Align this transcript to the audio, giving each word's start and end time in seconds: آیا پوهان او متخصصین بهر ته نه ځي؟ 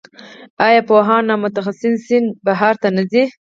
آیا 0.67 0.81
پوهان 0.89 1.25
او 1.33 1.37
متخصصین 1.45 2.23
بهر 2.45 2.73
ته 2.81 2.87
نه 2.95 3.03
ځي؟ 3.11 3.23